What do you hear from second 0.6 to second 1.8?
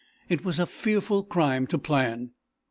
fearful crime to